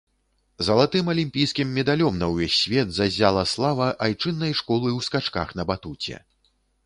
[0.67, 6.17] Залатым алімпійскім медалём на ўвесь свет заззяла слава айчыннай школы ў скачках на батуце.